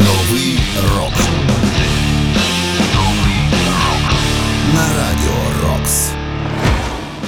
[0.00, 0.58] Новый
[0.96, 1.59] рок.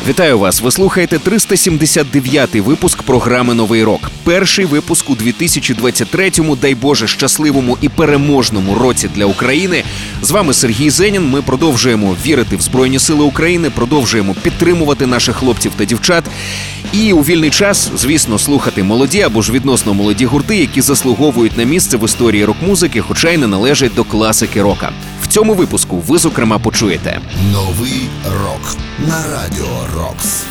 [0.09, 0.61] Вітаю вас!
[0.61, 4.11] Ви слухаєте 379-й випуск програми Новий рок.
[4.25, 9.85] Перший випуск у 2023-му, дай Боже, щасливому і переможному році для України.
[10.23, 11.31] З вами Сергій Зенін.
[11.31, 16.25] Ми продовжуємо вірити в Збройні Сили України, продовжуємо підтримувати наших хлопців та дівчат.
[16.93, 21.65] І у вільний час, звісно, слухати молоді або ж відносно молоді гурти, які заслуговують на
[21.65, 24.93] місце в історії рок-музики, хоча й не належать до класики рока.
[25.23, 27.21] В цьому випуску ви зокрема почуєте
[27.53, 28.77] новий рок
[29.09, 29.92] на радіо.
[29.95, 30.45] Рокс.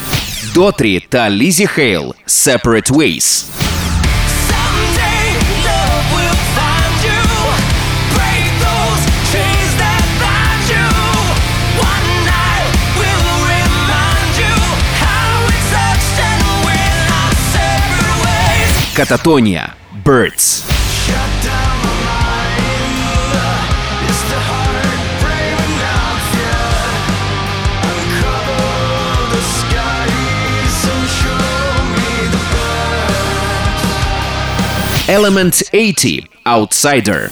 [0.53, 3.45] Дотри та Лизи Хейл «Separate Ways».
[18.95, 19.73] Кататония.
[20.05, 20.80] Birds.
[35.11, 37.29] Element 80 Outsider.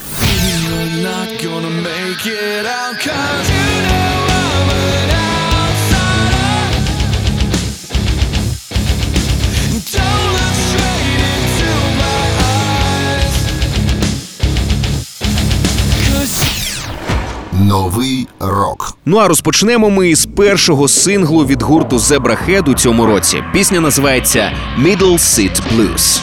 [17.54, 18.98] Новий рок.
[19.06, 23.44] Ну а розпочнемо ми з першого синглу від гурту Зебрахед у цьому році.
[23.54, 26.22] Пісня називається «Middle Seat Blues».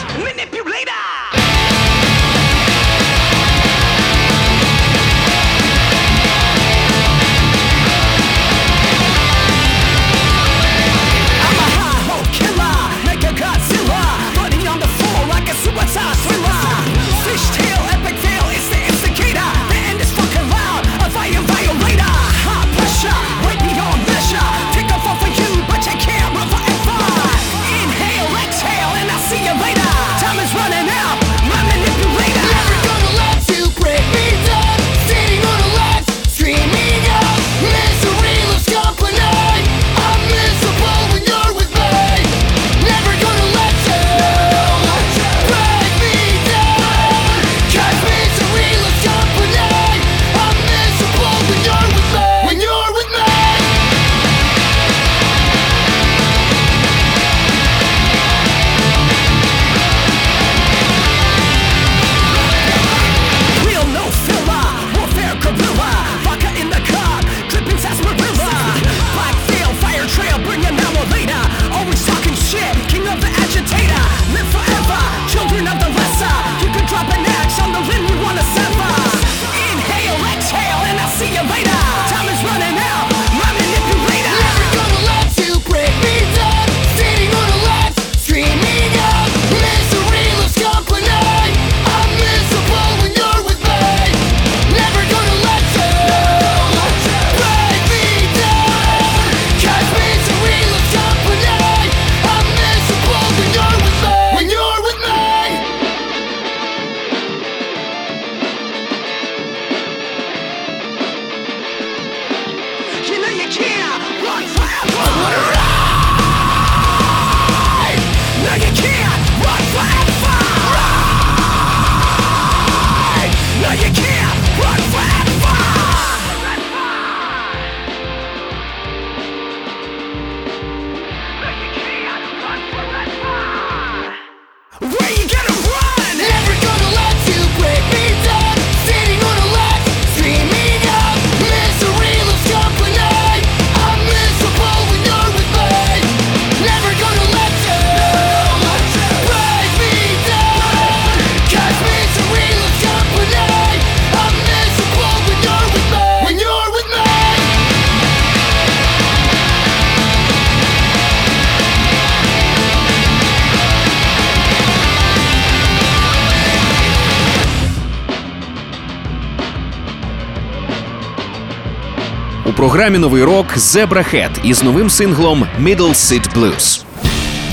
[172.57, 174.05] програмі новий рок Зебра
[174.43, 176.81] із новим синглом «Middle Seat Blues».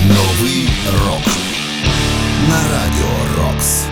[0.08, 0.68] Новий
[1.04, 1.34] рок
[2.48, 3.84] на радіо Рокс.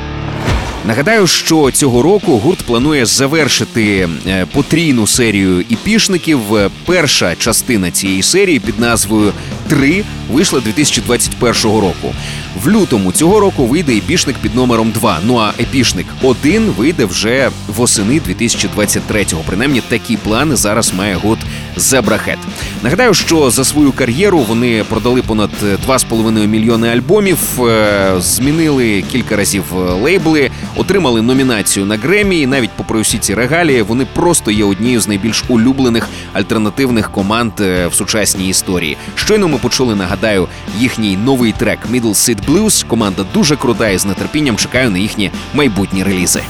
[0.86, 6.54] Нагадаю, що цього року гурт планує завершити е, потрійну серію іпішників.
[6.56, 9.32] Е, перша частина цієї серії під назвою
[9.68, 12.14] Три вийшла 2021 року.
[12.62, 15.18] В лютому цього року вийде епішник під номером 2.
[15.24, 19.42] Ну а епішник 1 вийде вже восени 2023-го.
[19.46, 21.40] Принаймні такі плани зараз має гурт
[21.76, 22.36] Zebrahead.
[22.82, 25.50] Нагадаю, що за свою кар'єру вони продали понад
[25.88, 29.64] 2,5 мільйони альбомів, е, змінили кілька разів
[30.02, 32.40] лейбли, отримали номінацію на Гремі.
[32.40, 37.52] І навіть попри усі ці регалії, вони просто є однією з найбільш улюблених альтернативних команд
[37.60, 38.96] е, в сучасній історії.
[39.14, 40.48] Щойно ми почули, нагадаю,
[40.78, 42.86] їхній новий трек Middle Seat Blues.
[42.86, 46.42] Команда дуже крута і з нетерпінням чекаю на їхні майбутні релізи.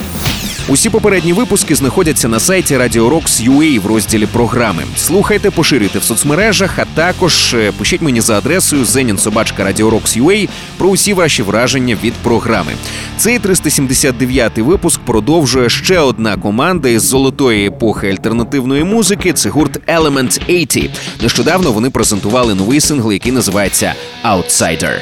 [0.68, 4.82] Усі попередні випуски знаходяться на сайті Radio Rocks UA в розділі програми.
[4.96, 11.42] Слухайте, поширюйте в соцмережах, а також е, пишіть мені за адресою zeninsobachka.radio.rocks.ua про усі ваші
[11.42, 12.72] враження від програми.
[13.16, 19.32] Цей 379-й випуск продовжує ще одна команда із золотої епохи альтернативної музики.
[19.32, 20.90] Це гурт Element 80.
[21.22, 23.94] Нещодавно вони презентували новий сингл, який називається
[24.24, 24.92] Outsider.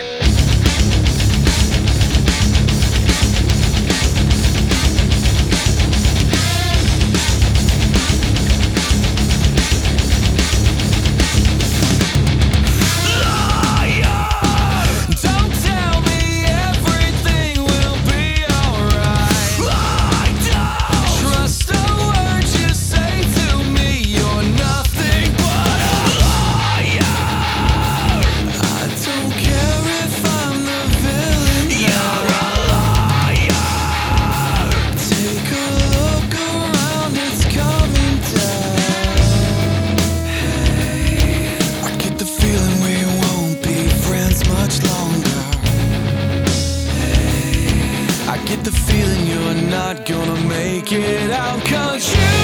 [51.02, 52.40] It out Cause you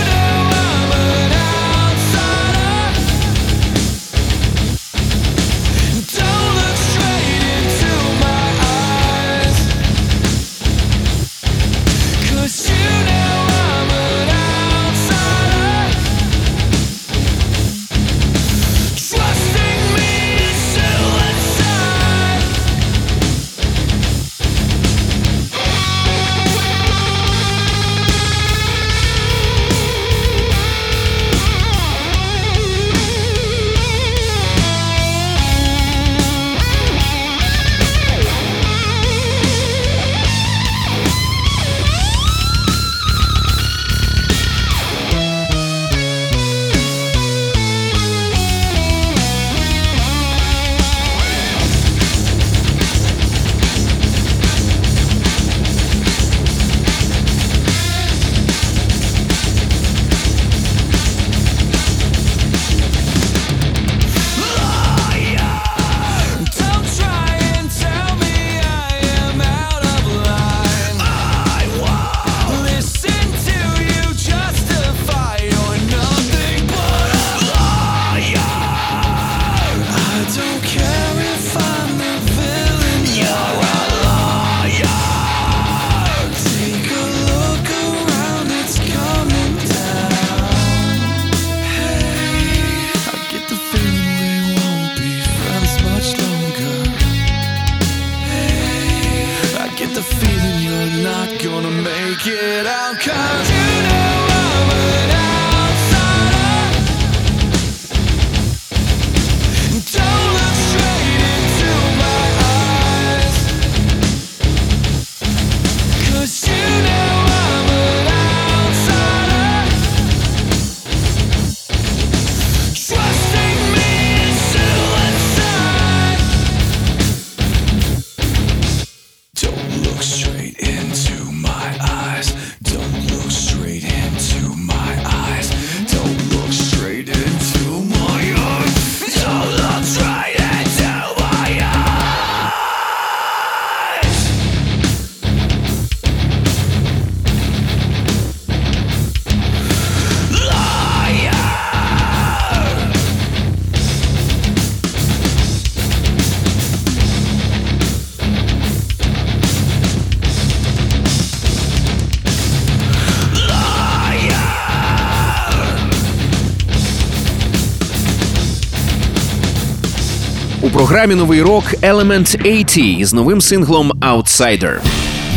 [170.97, 174.79] програмі новий рок Element 80 із новим синглом Outsider.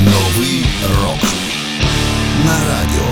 [0.05, 0.65] Новий
[1.01, 1.23] рок
[2.45, 3.08] на радіо.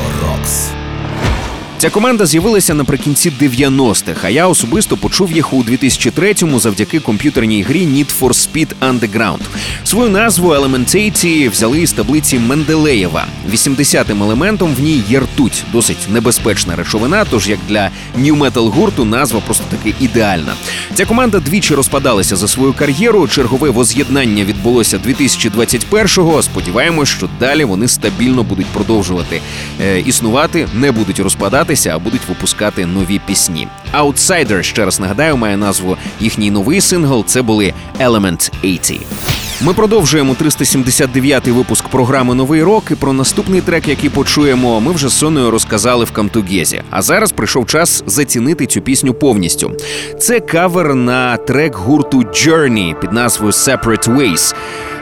[1.79, 7.87] Ця команда з'явилася наприкінці 90-х, а я особисто почув їх у 2003-му завдяки комп'ютерній грі
[7.87, 9.39] Need for Speed Underground.
[9.83, 13.25] Свою назву Elementate взяли із таблиці Менделеєва.
[13.53, 17.25] 80-м елементом в ній є ртуть, досить небезпечна речовина.
[17.29, 20.53] Тож як для нью-метал гурту назва просто таки ідеальна.
[20.93, 23.27] Ця команда двічі розпадалася за свою кар'єру.
[23.27, 26.43] Чергове воз'єднання відбулося 2021-го.
[26.43, 29.41] Сподіваємось, що далі вони стабільно будуть продовжувати
[29.81, 31.19] е, існувати, не будуть
[31.67, 33.67] розпадатися, а будуть випускати нові пісні.
[33.93, 37.25] Outsider, ще раз нагадаю, має назву їхній новий сингл.
[37.25, 39.46] Це були Element 80.
[39.61, 42.83] Ми продовжуємо 379-й випуск програми Новий рок.
[42.91, 46.81] І про наступний трек, який почуємо, ми вже з Соною розказали в Камтугезі.
[46.89, 49.71] А зараз прийшов час зацінити цю пісню повністю.
[50.19, 54.55] Це кавер на трек гурту Journey під назвою Separate Ways.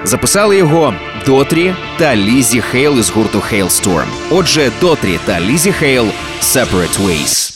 [0.03, 0.93] Записали його
[1.25, 4.05] Дотрі та Лізі Хейл із гурту Halestorm.
[4.31, 6.05] Отже, Дотрі та Лізі Хейл
[6.41, 7.54] Separate Ways.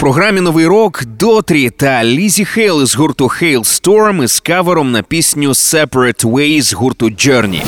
[0.00, 6.24] Програмі новий рок Дотрі та Лізі Хейл з гурту Halestorm із кавером на пісню Separate
[6.24, 7.62] Ways з гурту Journey.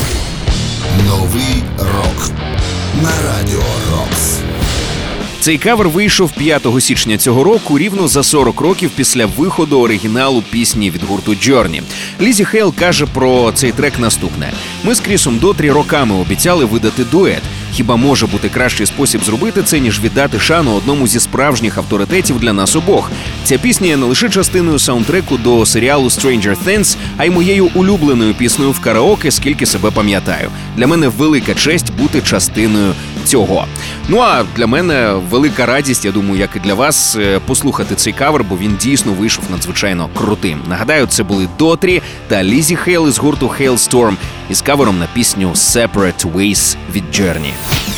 [1.06, 2.30] Новий рок
[3.02, 3.62] на радіо
[3.92, 4.38] Рокс.
[5.40, 10.90] Цей кавер вийшов 5 січня цього року, рівно за 40 років після виходу оригіналу пісні
[10.90, 11.82] від гурту Journey.
[12.20, 14.52] Лізі Хейл каже про цей трек наступне:
[14.84, 17.42] ми з Крісом Дотрі роками обіцяли видати дует.
[17.72, 22.52] Хіба може бути кращий спосіб зробити це, ніж віддати шану одному зі справжніх авторитетів для
[22.52, 23.10] нас обох?
[23.44, 28.34] Ця пісня є не лише частиною саундтреку до серіалу Stranger Things, а й моєю улюбленою
[28.34, 30.50] піснею в караоке, скільки себе пам'ятаю.
[30.76, 33.66] Для мене велика честь бути частиною цього.
[34.08, 38.12] Ну а для мене велика радість, я думаю, як і для вас, е, послухати цей
[38.12, 40.60] кавер, бо він дійсно вийшов надзвичайно крутим.
[40.68, 44.16] Нагадаю, це були Дотрі та Лізі Хейл із гурту Hailstorm
[44.50, 47.52] із кавером на пісню Separate Ways від Journey.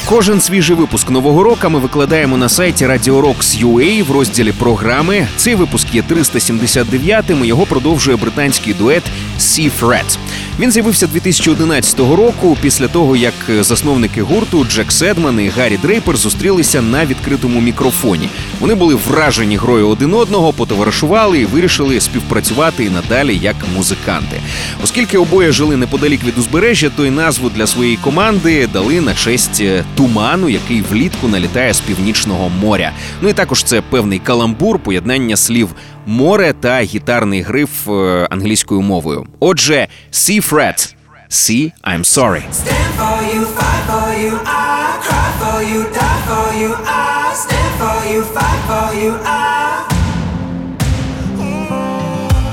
[0.09, 5.27] Кожен свіжий випуск нового року ми викладаємо на сайті Radio Rocks UA в розділі програми.
[5.37, 9.03] Цей випуск є 379-м, і Його продовжує британський дует
[9.39, 10.19] Sea Fred.
[10.59, 16.83] Він з'явився 2011 року після того, як засновники гурту Джек Седман і Гаррі Дрейпер зустрілися
[16.83, 18.29] на відкритому мікрофоні.
[18.61, 24.41] Вони були вражені грою один одного, потоваришували і вирішили співпрацювати і надалі як музиканти.
[24.85, 29.61] Оскільки обоє жили неподалік від узбережжя, то й назву для своєї команди дали на честь
[29.61, 32.93] е, туману, який влітку налітає з північного моря.
[33.21, 35.69] Ну і також це певний каламбур, поєднання слів
[36.07, 39.27] море та гітарний гриф е, англійською мовою.
[39.41, 40.95] Отже, Sea Fret.
[41.31, 42.45] See, I'm sorry.
[42.53, 47.73] Stand for you, fight for you, I cry for you, die for you, I stand
[47.81, 49.85] for you, fight for you, I.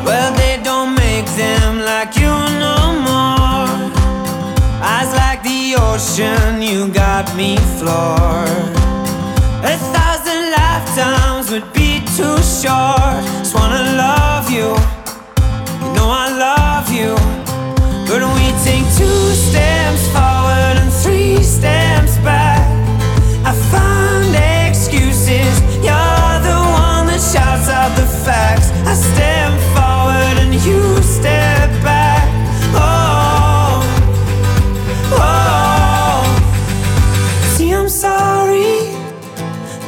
[0.05, 2.33] Well, they don't make them like you
[2.65, 3.71] no more.
[4.93, 8.71] Eyes like the ocean, you got me floored.
[9.73, 13.21] A thousand lifetimes would be too short.
[13.41, 14.69] Just wanna love you,
[15.83, 17.15] you know I love you.
[18.07, 19.80] But we take two steps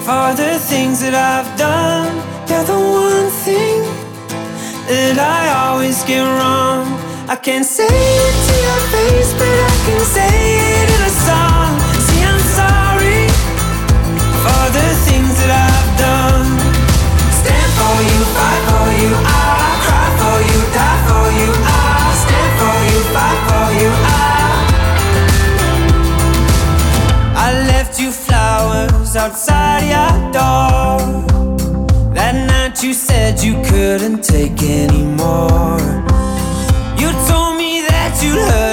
[0.03, 2.11] for the things that I've done.
[2.49, 3.79] You're the one thing
[4.91, 6.83] that I always get wrong.
[7.29, 10.29] I can't say it to your face, but I can say
[10.67, 10.72] it
[29.91, 32.13] outside your door.
[32.13, 35.79] That night you said you couldn't take anymore.
[36.97, 38.72] You told me that you'd heard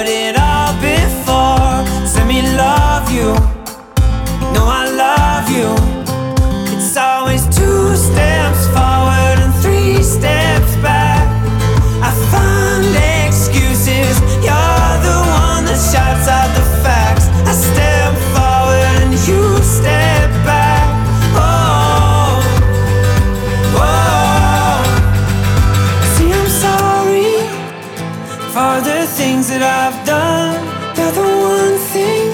[28.51, 30.59] for the things that I've done.
[30.99, 32.27] You're the one thing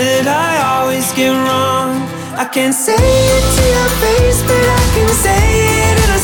[0.00, 2.00] that I always get wrong.
[2.32, 5.44] I can't say it to your face, but I can say
[5.84, 6.21] it in a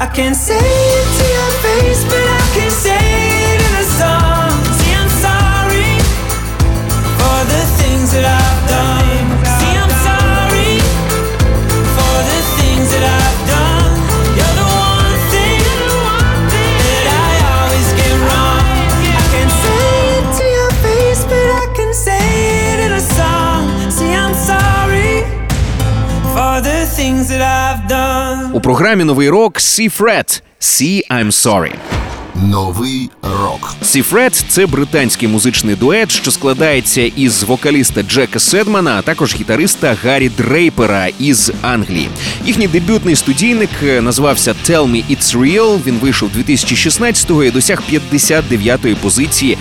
[0.00, 2.23] I can't say it to your face, but
[28.64, 31.74] програмі новий рок See Fred See I'm Sorry.
[32.34, 33.74] Новий рок.
[33.82, 40.28] Сіфред це британський музичний дует, що складається із вокаліста Джека Седмана, а також гітариста Гаррі
[40.28, 42.08] Дрейпера із Англії.
[42.44, 45.78] Їхній дебютний студійник е, називався Tell Me It's Real.
[45.86, 49.58] Він вийшов 2016-го і досяг 59-ї позиції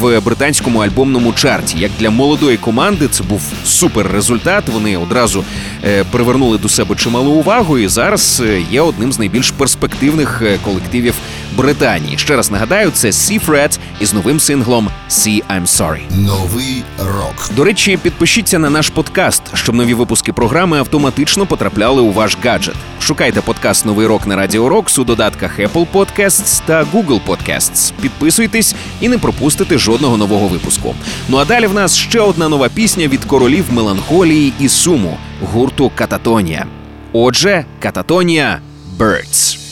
[0.00, 1.78] в британському альбомному чарті.
[1.78, 4.64] Як для молодої команди, це був супер результат.
[4.68, 5.44] Вони одразу
[5.84, 10.58] е, привернули до себе чималу увагу, і зараз е, є одним з найбільш перспективних е,
[10.64, 11.14] колективів
[11.56, 12.18] Британії.
[12.18, 16.00] Ще раз нагадаю, це Seafred із новим синглом See I'm Sorry.
[16.10, 17.50] Новий рок.
[17.56, 22.74] До речі, підпишіться на наш подкаст, щоб нові випуски програми автоматично потрапляли у ваш гаджет.
[23.00, 27.92] Шукайте подкаст Новий рок на Радіо Рокс у додатках Apple Podcasts та Google Podcasts.
[28.00, 30.94] Підписуйтесь і не пропустите жодного нового випуску.
[31.28, 35.18] Ну а далі в нас ще одна нова пісня від королів меланхолії і суму
[35.52, 36.66] гурту Кататонія.
[37.12, 38.60] Отже, Кататонія
[38.98, 39.63] Birds.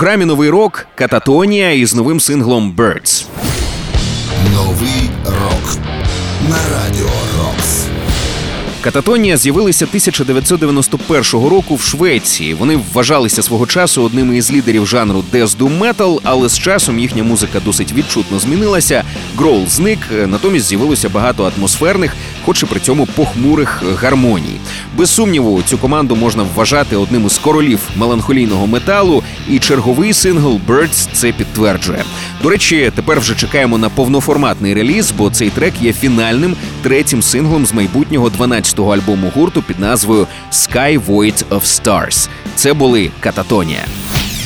[0.00, 3.26] Програмі новий рок Кататонія із новим синглом Birds.
[4.54, 5.76] Новий рок
[6.48, 7.84] на радіо Рокс.
[8.80, 12.54] Кататонія з'явилися 1991 року в Швеції.
[12.54, 17.22] Вони вважалися свого часу одними із лідерів жанру Death Doom Metal, але з часом їхня
[17.22, 19.04] музика досить відчутно змінилася.
[19.36, 24.60] Гроул зник, е, натомість з'явилося багато атмосферних, хоч і при цьому похмурих гармоній.
[24.96, 31.08] Без сумніву, цю команду можна вважати одним із королів меланхолійного металу, і черговий сингл Birds
[31.12, 32.04] це підтверджує.
[32.42, 37.66] До речі, тепер вже чекаємо на повноформатний реліз, бо цей трек є фінальним третім синглом
[37.66, 42.28] з майбутнього 12-го альбому гурту під назвою Sky Void of Stars.
[42.54, 43.84] Це були Кататонія.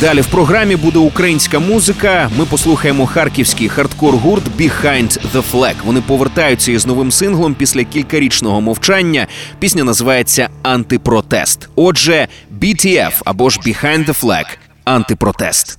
[0.05, 2.31] Далі в програмі буде українська музика.
[2.39, 5.75] Ми послухаємо харківський хардкор-гурт Behind the Flag.
[5.85, 9.27] Вони повертаються із новим синглом після кількарічного мовчання.
[9.59, 11.69] Пісня називається Антипротест.
[11.77, 12.29] Отже,
[12.61, 14.45] BTF або ж Behind the Flag–
[14.85, 15.79] антипротест.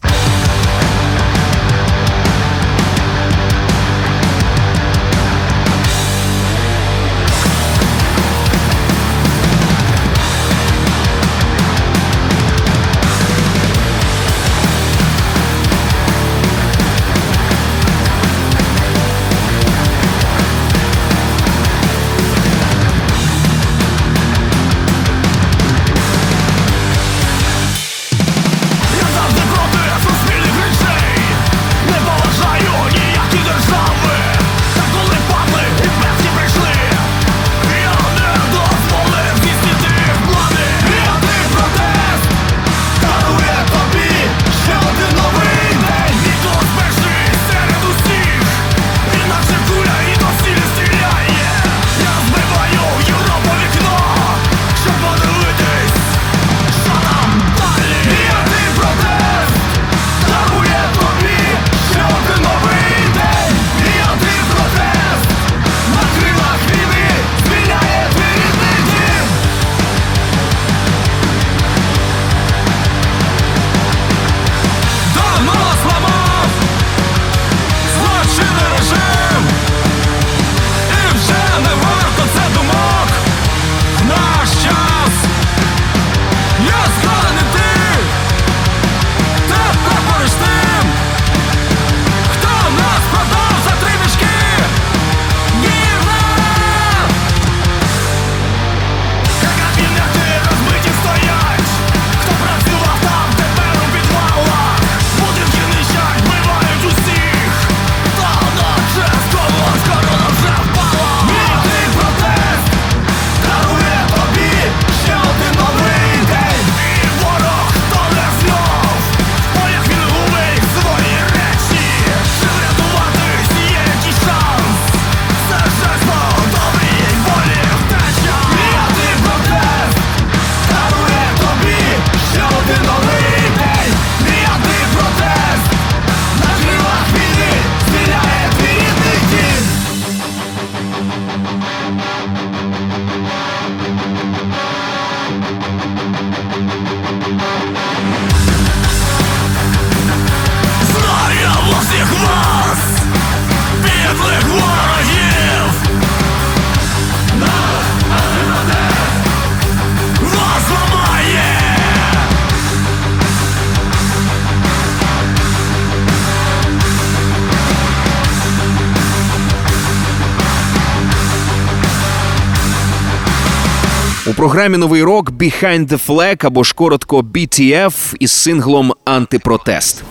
[174.45, 180.03] Програмі новий рок Behind the Flag або ж коротко BTF із синглом Антипротест.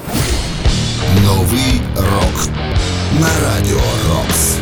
[1.25, 2.49] Новий рок
[3.21, 4.54] на радіо Рокс.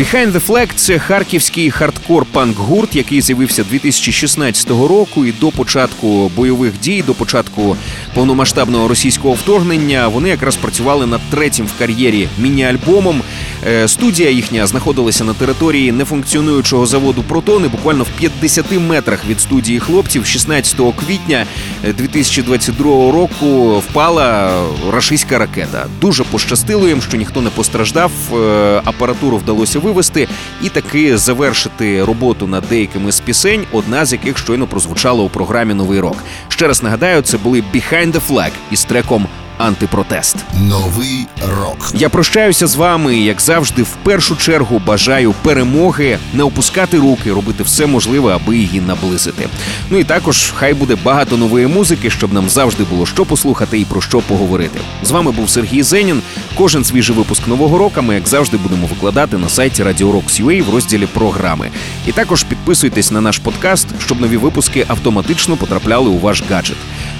[0.00, 5.24] Behind the Flag– це харківський хардкор-панк-гурт, який з'явився 2016 року.
[5.24, 7.76] І до початку бойових дій, до початку
[8.14, 13.22] повномасштабного російського вторгнення, вони якраз працювали над третім в кар'єрі міні-альбомом.
[13.66, 19.40] Е, Студія їхня знаходилася на території нефункціонуючого заводу Протон, і буквально в 50 метрах від
[19.40, 20.26] студії хлопців.
[20.26, 21.46] 16 квітня
[21.84, 24.60] е, 2022 року впала
[24.92, 25.86] рашистська ракета.
[26.00, 28.10] Дуже пощастило їм, що ніхто не постраждав.
[28.32, 30.28] Е, Апаратуру вдалося вивести
[30.62, 35.74] і таки завершити роботу над деякими з пісень, одна з яких щойно прозвучала у програмі
[35.74, 36.16] Новий рок.
[36.48, 39.26] Ще раз нагадаю, це були Behind the Flag із треком
[39.58, 40.36] антипротест.
[40.60, 41.26] Новий
[41.60, 41.90] рок.
[41.94, 47.62] Я прощаюся з вами, як завжди, в першу чергу бажаю перемоги, не опускати руки, робити
[47.62, 49.48] все можливе, аби її наблизити.
[49.90, 53.84] Ну і також хай буде багато нової музики, щоб нам завжди було що послухати і
[53.84, 54.80] про що поговорити.
[55.02, 56.22] З вами був Сергій Зенін.
[56.54, 60.74] Кожен свіжий випуск нового року ми, як завжди, будемо викладати на сайті Radio Rocks.ua в
[60.74, 61.70] розділі програми.
[62.06, 66.76] І також підписуйтесь на наш подкаст, щоб нові випуски автоматично потрапляли у ваш гаджет.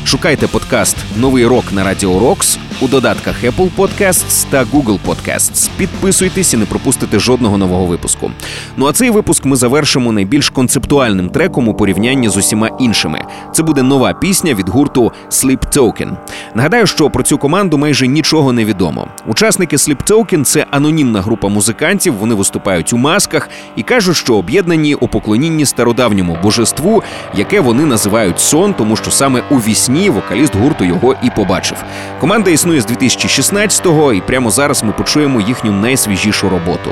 [0.07, 5.71] Шукайте подкаст Новий рок на Радіо Рокс у додатках Apple Podcasts та Google Podcasts.
[5.77, 8.31] Підписуйтесь і не пропустите жодного нового випуску.
[8.77, 13.21] Ну а цей випуск ми завершимо найбільш концептуальним треком у порівнянні з усіма іншими.
[13.53, 16.16] Це буде нова пісня від гурту Sleep Token.
[16.55, 19.09] Нагадаю, що про цю команду майже нічого не відомо.
[19.27, 22.14] Учасники Sleep Token– це анонімна група музикантів.
[22.14, 27.03] Вони виступають у масках і кажуть, що об'єднані у поклонінні стародавньому божеству,
[27.35, 31.85] яке вони називають сон, тому що саме у вісні вокаліст гурту його і побачив.
[32.21, 36.91] Команда існує з 2016-го, і прямо зараз ми почуємо їхню найсвіжішу роботу.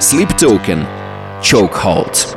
[0.00, 0.84] Sleep Token–
[1.42, 2.36] Chokehold.